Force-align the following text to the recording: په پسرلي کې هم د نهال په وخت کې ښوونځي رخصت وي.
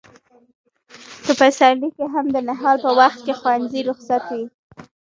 په 1.23 1.31
پسرلي 1.39 1.89
کې 1.95 2.05
هم 2.13 2.25
د 2.35 2.37
نهال 2.49 2.77
په 2.85 2.91
وخت 2.99 3.19
کې 3.25 3.33
ښوونځي 3.39 3.81
رخصت 3.89 4.23
وي. 4.35 4.45